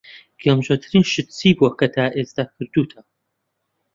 گەمژەترین 0.43 1.03
شت 1.11 1.27
چی 1.37 1.49
بووە 1.57 1.69
کە 1.79 1.87
تا 1.95 2.05
ئێستا 2.15 2.43
کردووتە؟ 2.55 2.99